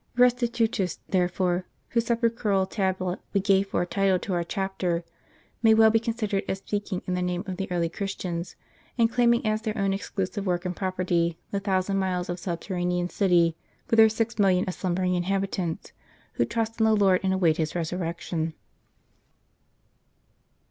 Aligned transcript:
Restitutus, 0.17 0.97
therefore, 1.09 1.67
whose 1.89 2.07
sepulchral 2.07 2.65
tablet 2.65 3.19
we 3.33 3.39
gave 3.39 3.67
for 3.67 3.83
a 3.83 3.85
title 3.85 4.17
to 4.17 4.33
our 4.33 4.43
chapter, 4.43 5.03
may 5.61 5.75
well 5.75 5.91
be 5.91 5.99
considered 5.99 6.43
as 6.49 6.57
speaking 6.57 7.03
in 7.05 7.13
the 7.13 7.21
name 7.21 7.43
of 7.45 7.57
the 7.57 7.71
early 7.71 7.87
Christians, 7.87 8.55
and 8.97 9.11
claiming 9.11 9.45
as 9.45 9.61
their 9.61 9.77
own 9.77 9.93
exclusive 9.93 10.43
work 10.43 10.65
and 10.65 10.75
property, 10.75 11.37
the 11.51 11.59
thousand 11.59 11.97
miles 11.99 12.29
of 12.29 12.39
subter 12.39 12.73
ranean 12.73 13.11
city, 13.11 13.55
with 13.91 13.97
their 13.97 14.09
six 14.09 14.39
millions 14.39 14.67
of 14.69 14.73
slumbering 14.73 15.13
inhabitants, 15.13 15.91
who 16.33 16.45
trust 16.45 16.79
in 16.81 16.85
the 16.85 16.95
Lord, 16.95 17.21
and 17.23 17.31
await 17.31 17.57
His 17.57 17.75
resurrection. 17.75 18.55